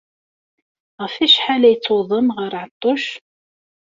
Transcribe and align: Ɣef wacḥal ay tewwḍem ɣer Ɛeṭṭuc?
Ɣef 1.01 1.15
wacḥal 1.19 1.63
ay 1.69 1.75
tewwḍem 1.77 2.27
ɣer 2.37 2.51
Ɛeṭṭuc? 2.61 3.05